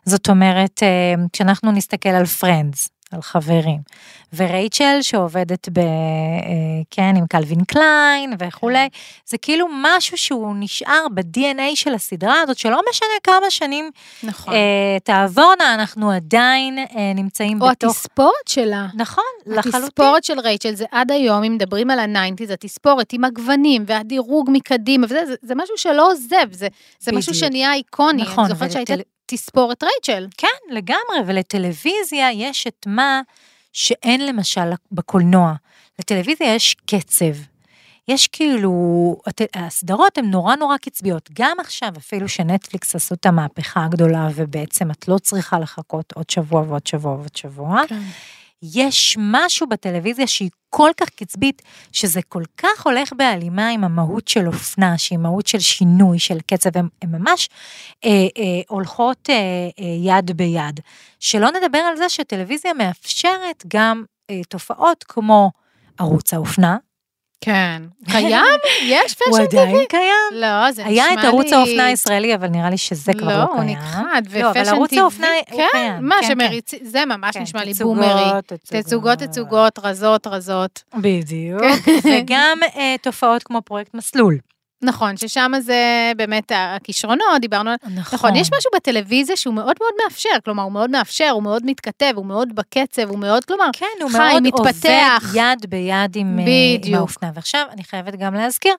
[0.05, 0.83] זאת אומרת,
[1.33, 3.79] כשאנחנו נסתכל על Friends, על חברים,
[4.37, 5.79] ורייצ'ל שעובדת ב...
[5.79, 5.85] אה,
[6.91, 8.89] כן, עם קלווין קליין וכולי,
[9.27, 13.91] זה כאילו משהו שהוא נשאר ב-DNA של הסדרה הזאת, שלא משנה כמה שנים
[14.23, 14.55] נכון.
[14.55, 17.91] אה, תעבורנה, אנחנו עדיין אה, נמצאים או בתוך...
[17.91, 18.87] התספורת שלה.
[18.95, 19.83] נכון, לחלוטין.
[19.83, 24.51] התספורת של רייצ'ל זה עד היום, אם מדברים על ה nineties, התספורת עם הגוונים והדירוג
[24.53, 26.69] מקדימה, וזה זה, זה משהו שלא עוזב, זה,
[27.01, 27.35] זה משהו.
[27.35, 28.23] שנהיה איקוני.
[28.23, 28.95] נכון, אני זוכרת שהייתה
[29.27, 30.27] ולטל- תספורת רייצ'ל.
[30.39, 33.21] כן, לגמרי, ולטלוויזיה יש את מה
[33.73, 35.55] שאין למשל בקולנוע.
[35.99, 37.35] לטלוויזיה יש קצב.
[38.09, 39.17] יש כאילו,
[39.55, 41.31] הסדרות הן נורא נורא קצביות.
[41.33, 46.61] גם עכשיו, אפילו שנטפליקס עשו את המהפכה הגדולה, ובעצם את לא צריכה לחכות עוד שבוע
[46.69, 47.83] ועוד שבוע ועוד שבוע,
[48.73, 54.47] יש משהו בטלוויזיה שהיא כל כך קצבית, שזה כל כך הולך בהלימה עם המהות של
[54.47, 57.49] אופנה, שהיא מהות של שינוי, של קצב, הן ממש
[58.05, 60.81] אה, אה, הולכות אה, אה, יד ביד.
[61.21, 65.51] שלא נדבר על זה שטלוויזיה מאפשרת גם אה, תופעות כמו
[65.99, 66.77] ערוץ האופנה,
[67.45, 67.83] כן.
[68.13, 68.59] קיים?
[68.83, 69.87] יש הוא פשן עדיין טבעי?
[69.87, 70.41] קיים.
[70.41, 71.01] לא, זה נשמע לי...
[71.01, 73.57] היה את ערוץ האופנה הישראלי, אבל נראה לי שזה כבר לא לא, קיים.
[73.57, 76.09] הוא נכחד, לא, אבל ערוץ טבעי, האופנה הוא כן, קיים.
[76.09, 78.41] מה כן, שמריצים, זה ממש כן, נשמע לי בומרי.
[78.67, 79.19] תצוגות.
[79.19, 80.83] תצוגות, רזות, רזות.
[80.95, 81.63] בדיוק.
[81.85, 82.23] כן.
[82.23, 84.39] וגם אה, תופעות כמו פרויקט מסלול.
[84.85, 87.77] נכון, ששם זה באמת הכישרונות, דיברנו על...
[87.95, 92.13] נכון, יש משהו בטלוויזיה שהוא מאוד מאוד מאפשר, כלומר, הוא מאוד מאפשר, הוא מאוד מתכתב,
[92.17, 95.23] הוא מאוד בקצב, הוא מאוד, כלומר, כן, הוא חי, מאוד מתפתח.
[95.23, 96.45] עובד יד ביד עם, אה.
[96.85, 97.31] עם האופנה.
[97.35, 98.75] ועכשיו אני חייבת גם להזכיר,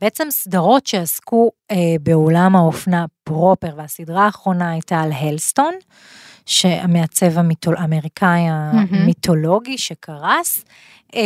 [0.00, 5.74] בעצם סדרות שעסקו אה, בעולם האופנה פרופר, והסדרה האחרונה הייתה על הלסטון,
[6.46, 10.64] שהמעצב המיתול, האמריקאי המיתולוגי שקרס.
[11.14, 11.20] אה,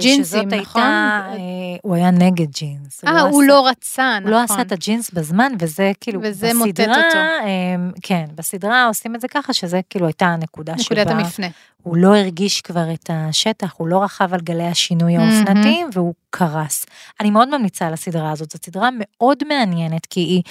[0.00, 0.82] ג'ינסים, נכון?
[0.82, 1.36] הייתה, אה,
[1.82, 3.04] הוא היה נגד ג'ינס.
[3.04, 4.56] אה, הוא עשה- לא רצה, הוא לא נכון.
[4.56, 7.18] עשה את הג'ינס בזמן, וזה כאילו, וזה מוטט בסדרה, אותו.
[7.18, 11.46] אה, כן, בסדרה עושים את זה ככה, שזה כאילו הייתה הנקודה נקודת שבה המפנה.
[11.82, 16.86] הוא לא הרגיש כבר את השטח, הוא לא רכב על גלי השינוי האופנתיים, והוא קרס.
[17.20, 20.42] אני מאוד ממליצה על הסדרה הזאת, זו סדרה מאוד מעניינת, כי היא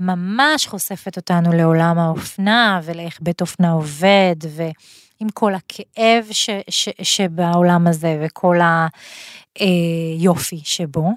[0.00, 4.36] ממש חושפת אותנו לעולם האופנה, ולאיך בית אופנה עובד,
[5.22, 8.56] ועם כל הכאב ש, ש, שבעולם הזה, וכל
[9.58, 11.08] היופי שבו.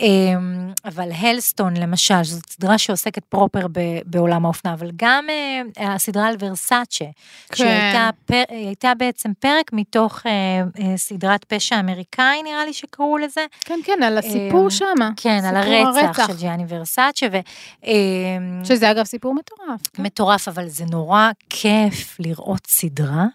[0.00, 3.66] אמ, אבל הלסטון למשל, זאת סדרה שעוסקת פרופר
[4.06, 7.56] בעולם האופנה, אבל גם אה, הסדרה על ורסאצ'ה, כן.
[7.56, 10.32] שהייתה פר, הייתה בעצם פרק מתוך אה,
[10.78, 13.46] אה, סדרת פשע אמריקאי, נראה לי שקראו לזה.
[13.60, 15.10] כן, כן, על הסיפור אמ, שמה.
[15.16, 17.38] כן, על סיפור הרצח של ג'יאני ורסאצ'ה, ו...
[17.84, 19.80] אמ, שזה אגב סיפור מטורף.
[19.92, 20.02] כן.
[20.02, 23.26] מטורף, אבל זה נורא כיף לראות סדרה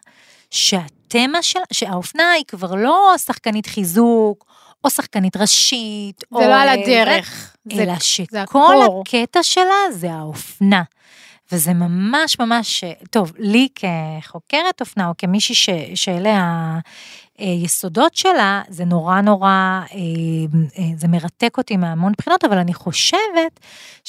[0.52, 1.60] שהתמה של...
[1.74, 4.46] שהאופנה היא כבר לא שחקנית חיזוק,
[4.84, 6.40] או שחקנית ראשית, או...
[6.42, 7.56] זה לא על הדרך.
[7.74, 9.04] זה- אלא זה שכל הקור.
[9.08, 10.84] הקטע שלה זה האופנה.
[11.52, 16.80] וזה ממש ממש, טוב, לי כחוקרת אופנה, או כמישהי ש, שאלה
[17.38, 19.86] היסודות שלה, זה נורא נורא, אה,
[20.78, 23.60] אה, זה מרתק אותי מהמון בחינות, אבל אני חושבת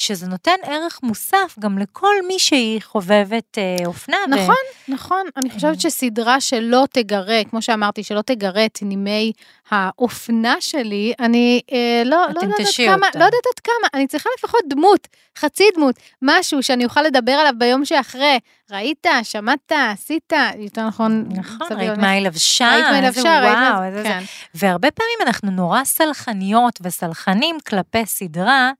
[0.01, 4.17] שזה נותן ערך מוסף גם לכל מי שהיא חובבת אה, אופנה.
[4.27, 4.55] ו- נכון,
[4.87, 5.25] נכון.
[5.37, 5.53] אני אה.
[5.53, 9.31] חושבת שסדרה שלא תגרה, כמו שאמרתי, שלא תגרה את נימי
[9.69, 13.19] האופנה שלי, אני אה, לא, לא יודעת עד כמה, אותה.
[13.19, 17.53] לא יודעת עד כמה, אני צריכה לפחות דמות, חצי דמות, משהו שאני אוכל לדבר עליו
[17.57, 18.39] ביום שאחרי.
[18.71, 21.97] ראית, שמעת, עשית, יותר נכון, נכון, ראית.
[21.97, 23.91] מה היא לבשה, ראית מה היא לבשה, ראית מה...
[23.91, 24.03] זה.
[24.03, 24.23] כן.
[24.53, 28.71] והרבה פעמים אנחנו נורא סלחניות וסלחנים כלפי סדרה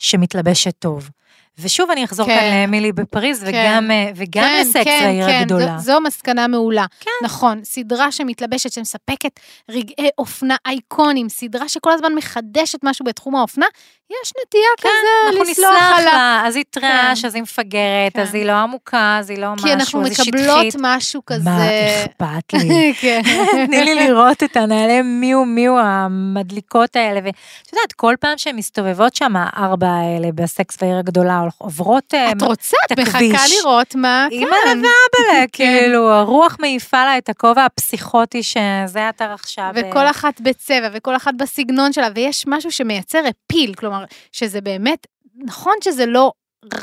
[0.00, 1.10] שמתלבשת טוב.
[1.58, 2.38] ושוב אני אחזור כן.
[2.40, 3.48] כאן לאמילי בפריז, כן.
[3.48, 5.78] וגם, אה, וגם כן, לסקס כן, העיר כן, הגדולה.
[5.78, 6.86] זו, זו מסקנה מעולה.
[7.00, 7.10] כן.
[7.24, 13.66] נכון, סדרה שמתלבשת, שמספקת רגעי אופנה אייקונים, סדרה שכל הזמן מחדשת משהו בתחום האופנה,
[14.10, 16.12] יש נטייה כן, כזה אנחנו לסלוח נסלח עליו.
[16.12, 17.26] לה, אז היא טראש, כן.
[17.26, 18.20] אז היא מפגרת, כן.
[18.20, 20.76] אז היא לא עמוקה, אז היא לא משהו, כי אנחנו אז היא מקבלות שטחית.
[20.80, 21.50] משהו כזה.
[21.50, 21.66] מה
[22.04, 22.92] אכפת לי?
[23.00, 23.22] כן.
[23.66, 27.34] תני לי לראות את הנעלי מיו מיו המדליקות האלה, ואת
[27.72, 32.14] יודעת, כל פעם שהן מסתובבות שם, הארבע האלה בסקס והעיר הגדולה, הולכות...
[32.14, 33.44] אה, את רוצה, את מחכה.
[33.62, 34.78] לראות מה אימא כאן.
[34.78, 35.78] לבאבלה, כן.
[35.80, 39.72] כאילו, הרוח מעיפה לה את הכובע הפסיכוטי שזה עתה עכשיו.
[39.76, 43.99] אה, וכל אחת בצבע, וכל אחת בסגנון שלה, ויש משהו שמייצר אפיל, כלומר,
[44.32, 46.32] שזה באמת, נכון שזה לא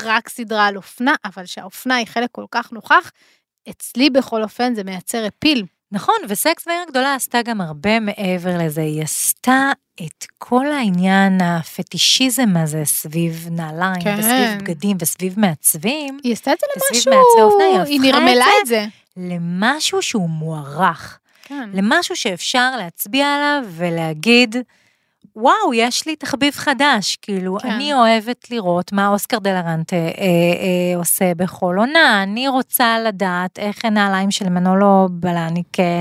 [0.02, 3.10] רק סדרה על אופנה, אבל שהאופנה היא חלק כל כך נוכח,
[3.70, 5.64] אצלי בכל אופן זה מייצר אפיל.
[5.92, 9.72] נכון, וסקס והעיר הגדולה עשתה גם הרבה מעבר לזה, היא עשתה
[10.06, 14.16] את כל העניין הפטישיזם הזה סביב נעליים, כן.
[14.18, 18.66] וסביב בגדים, וסביב מעצבים, היא עשתה את זה למשהו, אופנה, היא היא נרמלה את את
[18.66, 18.86] זה.
[19.16, 21.70] למשהו שהוא מוערך, כן.
[21.72, 24.56] למשהו שאפשר להצביע עליו ולהגיד,
[25.40, 27.70] וואו, יש לי תחביב חדש, כאילו, כן.
[27.70, 33.84] אני אוהבת לראות מה אוסקר דלרנטה אה, אה, עושה בכל עונה, אני רוצה לדעת איך
[33.84, 36.00] הנעליים של מנולו בלניק אה,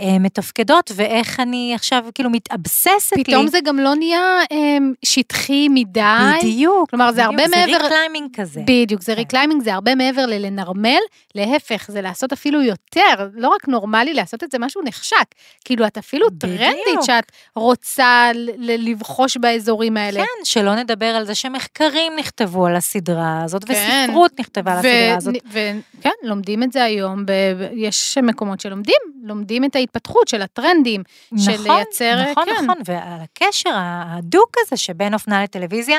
[0.00, 3.24] אה, מתפקדות, ואיך אני עכשיו כאילו מתאבססת לי.
[3.24, 6.00] פתאום זה גם לא נהיה אמ, שטחי מדי.
[6.42, 6.90] בדיוק.
[6.90, 8.60] כלומר, זה הרבה בדיוק, מעבר- זה reclaiming כזה.
[8.66, 9.18] בדיוק, זה כן.
[9.18, 10.98] reclaiming, זה הרבה מעבר ללנרמל,
[11.34, 15.16] להפך, זה לעשות אפילו יותר, לא רק נורמלי, לעשות את זה משהו נחשק.
[15.64, 16.60] כאילו, את אפילו בדיוק.
[16.60, 20.20] טרנדית שאת רוצה ל- לבחוש באזורים האלה.
[20.20, 24.06] כן, שלא נדבר על זה שמחקרים נכתבו על הסדרה הזאת, כן.
[24.08, 25.34] וספרות נכתבה על הסדרה הזאת.
[25.50, 31.02] וכן, לומדים את זה היום, ב- יש מקומות שלומדים, לומדים את ההתפתחות של הטרנדים,
[31.36, 32.64] של נכון, לייצר, נכון, כן.
[32.64, 35.98] נכון, ועל הקשר ההדוק הזה שבין אופנה לטלוויזיה,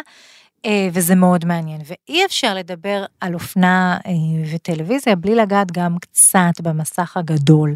[0.65, 1.81] אה, וזה מאוד מעניין.
[1.85, 4.11] ואי אפשר לדבר על אופנה אה,
[4.53, 7.75] וטלוויזיה בלי לגעת גם קצת במסך הגדול.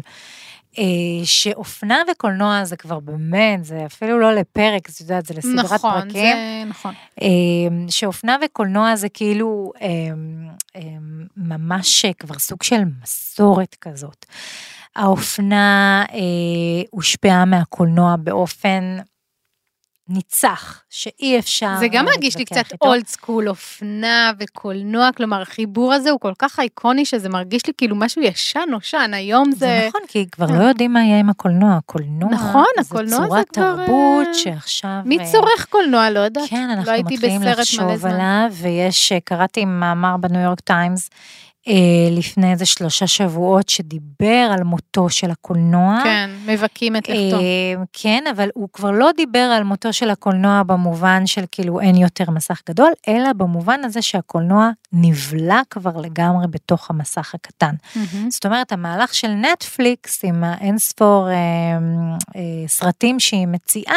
[0.78, 5.92] אה, שאופנה וקולנוע זה כבר באמת, זה אפילו לא לפרק, את יודעת, זה לסדרת נכון,
[5.92, 6.36] פרקים.
[6.36, 6.94] זה נכון.
[7.22, 7.28] אה,
[7.88, 9.88] שאופנה וקולנוע זה כאילו אה,
[11.36, 14.26] ממש כבר סוג של מסורת כזאת.
[14.96, 16.04] האופנה
[16.90, 18.98] הושפעה מהקולנוע באופן
[20.08, 22.64] ניצח, שאי אפשר זה גם מרגיש לי קצת.
[22.80, 27.96] old school, אופנה וקולנוע, כלומר, החיבור הזה הוא כל כך אייקוני שזה מרגיש לי כאילו
[27.96, 29.58] משהו ישן נושן, היום זה...
[29.58, 31.76] זה נכון, כי כבר לא יודעים מה יהיה עם הקולנוע.
[31.76, 35.00] הקולנוע נכון, זה הקולנוע זה צורת כבר, תרבות אה, שעכשיו...
[35.04, 36.10] מי אה, צורך קולנוע?
[36.10, 36.48] לא יודעת.
[36.48, 38.06] כן, לא אנחנו הייתי מתחילים לחשוב.
[38.06, 41.10] עליו, ויש, אה, קראתי מאמר בניו יורק טיימס
[42.10, 46.00] לפני איזה שלושה שבועות, שדיבר על מותו של הקולנוע.
[46.04, 47.36] כן, מבכים את לכתו.
[47.40, 51.96] אה, כן, אבל הוא כבר לא דיבר על מותו של הקולנוע במובן של כאילו אין
[51.96, 57.74] יותר מסך גדול, אלא במובן הזה שהקולנוע נבלע כבר לגמרי בתוך המסך הקטן.
[57.96, 58.30] מהמם.
[58.30, 61.34] זאת אומרת, המהלך של נטפליקס עם האינספור אה,
[62.36, 63.94] אה, סרטים שהיא מציעה,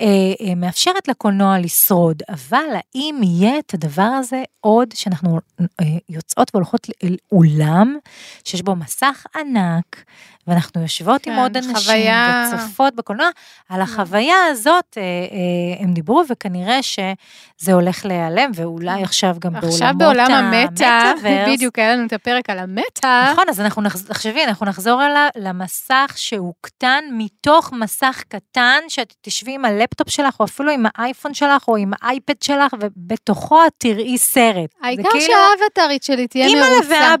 [0.00, 0.06] אה,
[0.40, 6.83] אה, מאפשרת לקולנוע לשרוד, אבל האם יהיה את הדבר הזה עוד שאנחנו אה, יוצאות והולכות
[7.02, 7.98] אל אולם
[8.44, 10.04] שיש בו מסך ענק,
[10.46, 13.28] ואנחנו יושבות עם כן, עוד אנשים חוויה- וצופות בקולנוע,
[13.68, 19.72] על החוויה הזאת אה, אה, הם דיברו, וכנראה שזה הולך להיעלם, ואולי עכשיו גם בעולמות
[19.72, 21.48] עכשיו בעולם המטה, המטאוורס.
[21.48, 23.28] בדיוק, היה לנו את הפרק על המטה.
[23.32, 23.82] נכון, אז אנחנו.
[24.08, 25.00] תחשבי, אנחנו נחזור
[25.36, 31.68] למסך שהוקטן מתוך מסך קטן, שאת תשבי עם הלפטופ שלך, או אפילו עם האייפון שלך,
[31.68, 34.70] או עם האייפד שלך, ובתוכו את תראי סרט.
[34.82, 37.14] העיקר כאילו, שהאבטרית שלי תהיה מרוצה.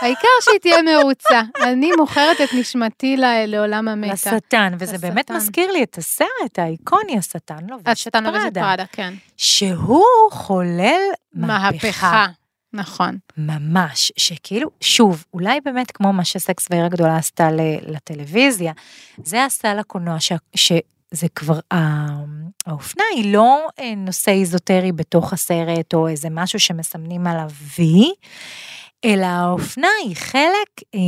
[0.00, 1.42] העיקר שהיא תהיה מרוצה.
[1.68, 4.12] אני מוכרת את נשמתי לעולם המטה.
[4.12, 5.08] לשטן, וזה לשטן.
[5.08, 9.14] באמת מזכיר לי את הסרט האיקוני, השטן לובש את השטן לובשת פראדה, פראדה, כן.
[9.36, 11.00] שהוא חולל
[11.34, 11.72] מהפכה.
[11.72, 12.26] מהפכה.
[12.72, 13.18] נכון.
[13.36, 17.48] ממש, שכאילו, שוב, אולי באמת כמו מה שסקס ועיר הגדולה עשתה
[17.86, 18.72] לטלוויזיה,
[19.24, 20.32] זה עשה לקולנוע, ש...
[20.56, 22.24] שזה כבר, ה-
[22.66, 28.04] האופנה היא לא אה, נושא איזוטרי בתוך הסרט, או איזה משהו שמסמנים עליו וי,
[29.04, 31.00] אלא האופנה היא חלק, אה,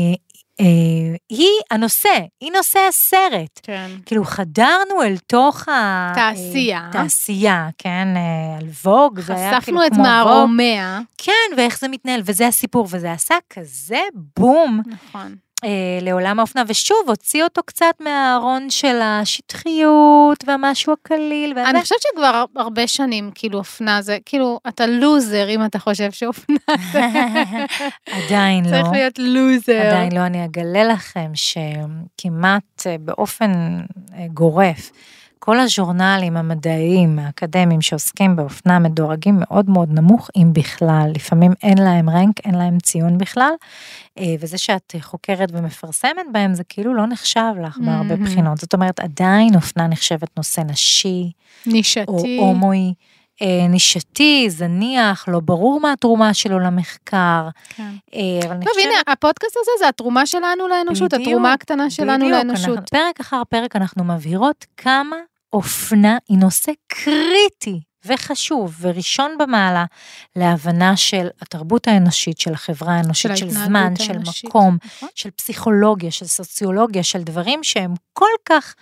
[1.28, 3.60] היא הנושא, היא נושא הסרט.
[3.62, 3.90] כן.
[4.06, 6.12] כאילו חדרנו אל תוך ה...
[6.14, 6.80] תעשייה.
[6.86, 9.92] אה, תעשייה, כן, אה, על ווג, זה היה כאילו חשפנו את.
[9.92, 11.00] מערומיה.
[11.18, 14.00] כן, ואיך זה מתנהל, וזה הסיפור, וזה עשה כזה
[14.36, 15.36] בום נכון.
[15.64, 15.68] אה,
[16.02, 21.70] לעולם האופנה, ושוב, הוציא אותו קצת מהארון של השטחיות והמשהו הקליל, וזה.
[21.70, 26.10] אני חושבת שכבר הר- הרבה שנים, כאילו, אופנה זה, כאילו, אתה לוזר אם אתה חושב
[26.12, 26.56] שאופנה
[26.92, 27.00] זה...
[28.26, 28.70] עדיין לא.
[28.70, 29.80] צריך להיות לוזר.
[29.86, 33.52] עדיין לא, אני אגלה לכם שכמעט אה, באופן
[34.14, 34.90] אה, גורף,
[35.38, 41.10] כל הז'ורנלים המדעיים, האקדמיים שעוסקים באופנה מדורגים מאוד מאוד נמוך, אם בכלל.
[41.14, 43.52] לפעמים אין להם רנק, אין להם ציון בכלל,
[44.18, 48.24] אה, וזה שאת חוקרת ומפרסמת בהם, זה כאילו לא נחשב לך בהרבה מהמם.
[48.24, 48.58] בחינות.
[48.58, 51.32] זאת אומרת, עדיין אופנה נחשבת נושא נשי,
[51.66, 52.38] או נישתי.
[52.40, 52.94] הומואי.
[53.42, 57.90] אה, נישתי, זניח, לא ברור מה התרומה שלו למחקר, כן.
[58.14, 58.72] אה, אבל טוב.
[58.82, 62.68] הנה, הפודקאסט הזה זה התרומה שלנו לאנושות, בדיוק, התרומה הקטנה שלנו בדיוק, לאנושות.
[62.68, 65.16] אנחנו, פרק אחר פרק אנחנו מבהירות כמה
[65.52, 69.84] אופנה היא נושא קריטי וחשוב וראשון במעלה
[70.36, 75.08] להבנה של התרבות האנושית, של החברה האנושית, של, ההתנהגות זמן, של האנושית, מקום, נכון?
[75.14, 78.74] של פסיכולוגיה, של סוציולוגיה, של דברים שהם כל כך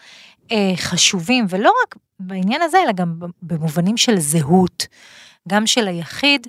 [0.53, 4.87] אה, חשובים, ולא רק בעניין הזה, אלא גם במובנים של זהות,
[5.49, 6.47] גם של היחיד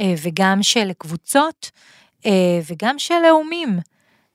[0.00, 1.70] אה, וגם של קבוצות
[2.26, 3.78] אה, וגם של לאומים.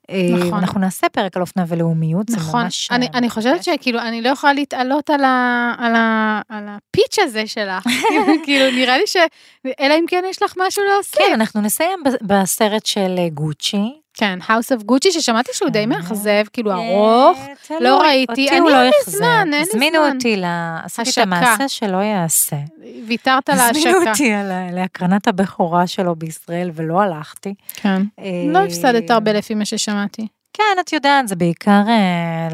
[0.10, 0.60] אה, נכון.
[0.60, 2.92] אנחנו נעשה פרק על אופנה ולאומיות, זה נכון, ממש...
[2.92, 3.64] אני, אה, אני חושבת.
[3.64, 7.84] שכאילו, אני לא יכולה להתעלות על, ה, על, ה, על הפיץ' הזה שלך,
[8.46, 9.18] כאילו, נראה לי ש...
[9.80, 11.18] אלא אם כן יש לך משהו להוסיף.
[11.18, 14.02] כן, אנחנו נסיים בסרט של אה, גוצ'י.
[14.13, 15.89] כן, House of Gucci, ששמעתי שהוא די כן.
[15.89, 17.82] מאכזב, כאילו ארוך, אה, תלוי.
[17.84, 19.12] לא ראיתי, אותי אני הוא לא אין לי.
[19.12, 20.15] זמן, אין לי הזמינו זמן.
[20.15, 20.45] אותי, ל-
[20.84, 21.17] עשיתי את.
[21.17, 22.56] המעשה שלא יעשה.
[23.08, 24.12] ויתרת על הזמינו ההשקה.
[24.12, 27.54] אותי על ה- להקרנת הבכורה שלו בישראל ולא הלכתי.
[27.76, 28.02] כן.
[28.19, 30.28] אה, לא הפסדת הרבה לפי מה ששמעתי.
[30.54, 32.47] כן, את יודעת, זה בעיקר אה,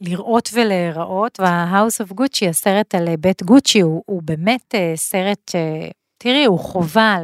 [0.00, 5.88] לראות ולהיראות, וה-House of Gucci, הסרט על אה, בית גוצ'י, הוא, באמת אה, סרט, אה,
[6.18, 7.16] תראי, הוא חובה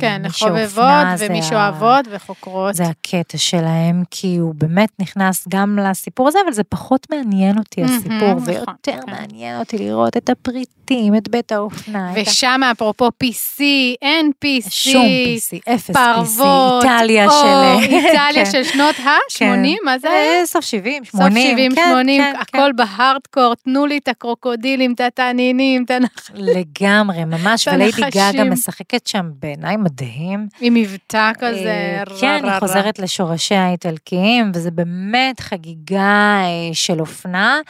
[0.00, 2.74] כן, למי שאופנה, זה ומי ה- שאוהבות וחוקרות.
[2.74, 7.82] זה הקטע שלהם, כי הוא באמת נכנס גם לסיפור הזה, אבל זה פחות מעניין אותי
[7.84, 8.98] הסיפור, נכון, ויותר כן.
[9.10, 13.60] מעניין אותי לראות את הפריטים, את בית האופנה, ה- ושם, אפרופו PC,
[14.02, 17.78] אין PC, שום PC, אפס PC, פרוות, איטליה או, של...
[17.96, 18.50] איטליה כן.
[18.50, 19.42] של שנות ה-80,
[19.84, 20.40] מה זה היה?
[20.40, 22.40] אה, סוף 70, סוף 80, 70, כן, 80, כן, כן.
[22.58, 26.32] הכל בהארדקור, תנו לי את הקרוקודילים, את התעניינים, את הנחל.
[26.34, 27.92] לגמרי, ממש, את וליידי
[28.38, 30.48] גם משחקת שם בעיניי מדהים.
[30.60, 32.60] עם מבטא כזה, אה, רע, כן, רע, היא רע.
[32.60, 37.60] חוזרת לשורשיה האיטלקיים, וזה באמת חגיגה אה, של אופנה.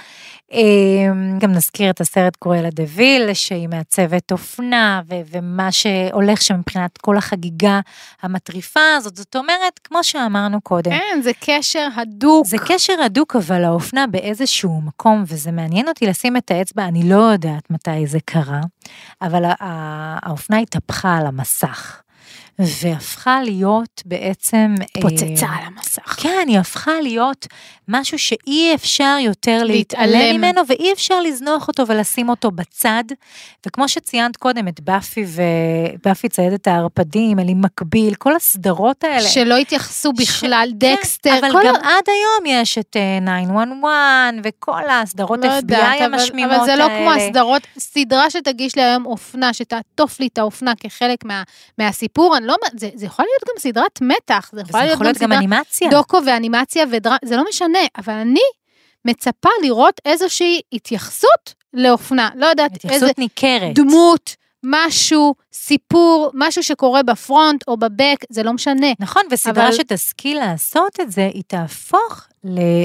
[0.53, 0.59] אה,
[1.39, 6.99] גם נזכיר את הסרט קורלה דה ויל, שהיא מעצבת אופנה, ו- ומה שהולך שם מבחינת
[6.99, 7.81] כל החגיגה
[8.23, 9.17] המטריפה הזאת.
[9.17, 12.47] זאת אומרת, כמו שאמרנו קודם, כן, זה קשר הדוק.
[12.47, 17.17] זה קשר הדוק, אבל האופנה באיזשהו מקום, וזה מעניין אותי לשים את האצבע, אני לא
[17.17, 18.61] יודעת מתי זה קרה,
[19.23, 22.03] אבל האופנה התהפכה על המסך,
[22.59, 24.75] והפכה להיות בעצם...
[24.97, 26.17] אה, פוצצה על המסך.
[26.23, 27.47] כן, היא הפכה להיות
[27.89, 30.37] משהו שאי אפשר יותר להתעלם להתעלם.
[30.39, 33.05] ממנו, ואי אפשר לזנוח אותו ולשים אותו בצד.
[33.67, 39.29] וכמו שציינת קודם, את באפי ובאפי ציידת הערפדים, אלי מקביל, כל הסדרות האלה.
[39.29, 43.19] שלא התייחסו בכלל, ש- דקסטר, כן, אבל כל גם ה- עד היום יש את אה,
[43.45, 43.91] 911
[44.45, 47.27] וכל הסדרות לא יודעת, FBI אבל- המשמימות אבל זה לא כמו האלה.
[47.27, 51.43] הסדרות, סדרה שתגיש לי היום אופנה, שתעטוף לי את האופנה כחלק מה,
[51.79, 55.13] מהסיפור, אני לא, זה, זה יכול להיות גם סדרת מתח, זה יכול להיות יכול גם
[55.13, 55.91] להיות גם סדרה אנימציה.
[55.91, 58.41] דוקו ואנימציה ודרמה, זה לא משנה, אבל אני
[59.05, 63.75] מצפה לראות איזושהי התייחסות לאופנה, לא יודעת איזה התייחסות ניכרת.
[63.75, 68.87] דמות, משהו, סיפור, משהו שקורה בפרונט או בבק, זה לא משנה.
[69.01, 72.27] נכון, וסדרה אבל- שתשכיל לעשות את זה, היא תהפוך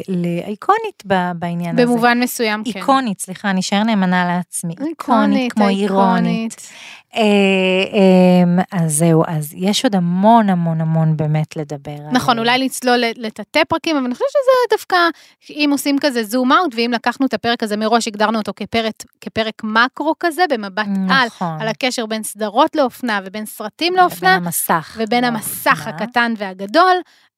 [0.07, 1.03] לאיקונית
[1.35, 1.85] בעניין הזה.
[1.85, 2.79] במובן מסוים, כן.
[2.79, 4.71] איקונית, סליחה, אני אשאר נאמנה לעצמי.
[4.73, 5.89] איקונית, איקונית, כמו איקונית.
[5.91, 6.69] אירונית.
[7.15, 7.21] אה,
[7.93, 11.97] אה, אז זהו, אז יש עוד המון המון המון באמת לדבר.
[12.11, 14.95] נכון, על- אולי לצלול לתתי פרקים, אבל אני חושבת שזה דווקא,
[15.49, 19.61] אם עושים כזה zoom out, ואם לקחנו את הפרק הזה מראש, הגדרנו אותו כפרק, כפרק
[19.63, 21.61] מקרו כזה, במבט על, נכון.
[21.61, 24.97] על הקשר בין סדרות לאופנה ובין סרטים לאופנה, בין המסך.
[24.99, 25.95] ובין המסך לאופנה.
[26.03, 26.95] הקטן והגדול.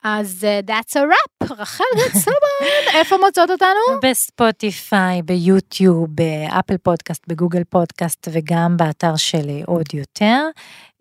[0.07, 3.99] אז uh, that's a wrap, רחל גת סלמן, איפה מוצאות אותנו?
[4.03, 10.49] בספוטיפיי, ביוטיוב, באפל פודקאסט, בגוגל פודקאסט וגם באתר של אה, עוד יותר.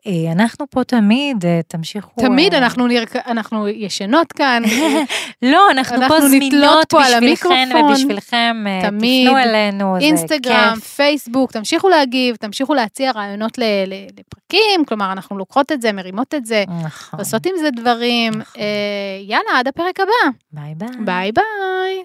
[0.07, 2.21] אה, אנחנו פה תמיד, אה, תמשיכו...
[2.21, 3.17] תמיד אה, אנחנו, נרק...
[3.17, 4.62] אנחנו ישנות כאן,
[5.43, 7.69] לא, אנחנו פה אנחנו נתלות זמינות פה על בשבילכן.
[7.90, 8.64] ובשבילכם.
[8.83, 9.29] תמיד.
[9.29, 10.85] תפנו אלינו, זה אינסטגרם, כיף.
[10.95, 16.35] פייסבוק, תמשיכו להגיב, תמשיכו להציע רעיונות ל- ל- לפרקים, כלומר, אנחנו לוקחות את זה, מרימות
[16.35, 17.21] את זה, נכון.
[17.21, 18.33] עושות עם זה דברים.
[18.33, 18.62] נכון.
[18.62, 18.67] אה,
[19.29, 20.31] יאללה, עד הפרק הבא.
[20.53, 20.88] ביי ביי.
[21.05, 22.05] ביי ביי.